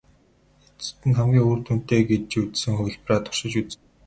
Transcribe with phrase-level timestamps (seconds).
[0.65, 3.81] Эцэст нь хамгийн үр дүнтэй гэж үзсэн хувилбараа туршиж үзнэ.